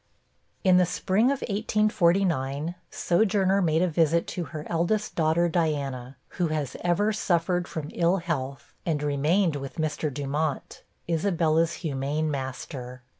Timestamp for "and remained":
8.83-9.57